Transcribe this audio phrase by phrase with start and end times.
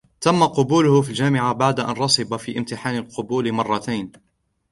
[0.21, 4.11] تم قبوله في الجامعة بعد أن رسب في امتحان القبول مرتين.